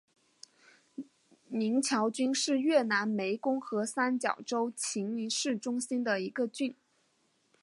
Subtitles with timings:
[1.49, 6.75] 宁桥郡是越南湄公河三角洲芹苴市中心的一个郡。